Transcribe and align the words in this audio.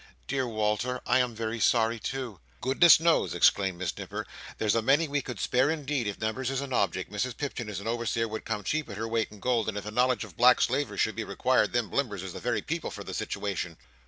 Dear 0.25 0.47
Walter, 0.47 0.99
I 1.05 1.19
am 1.19 1.35
very 1.35 1.59
sorry 1.59 1.99
too." 1.99 2.39
"Goodness 2.59 2.99
knows," 2.99 3.35
exclaimed 3.35 3.77
Miss 3.77 3.95
Nipper, 3.95 4.25
"there's 4.57 4.73
a 4.73 4.81
many 4.81 5.07
we 5.07 5.21
could 5.21 5.39
spare 5.39 5.69
instead, 5.69 6.07
if 6.07 6.19
numbers 6.19 6.49
is 6.49 6.59
a 6.59 6.73
object, 6.73 7.11
Mrs 7.11 7.37
Pipchin 7.37 7.69
as 7.69 7.79
a 7.79 7.85
overseer 7.85 8.27
would 8.27 8.43
come 8.43 8.63
cheap 8.63 8.89
at 8.89 8.97
her 8.97 9.07
weight 9.07 9.27
in 9.31 9.39
gold, 9.39 9.69
and 9.69 9.77
if 9.77 9.85
a 9.85 9.91
knowledge 9.91 10.23
of 10.23 10.35
black 10.35 10.59
slavery 10.59 10.97
should 10.97 11.15
be 11.15 11.23
required, 11.23 11.71
them 11.71 11.91
Blimbers 11.91 12.23
is 12.23 12.33
the 12.33 12.39
very 12.39 12.63
people 12.63 12.89
for 12.89 13.03
the 13.03 13.13
sitiwation." 13.13 13.77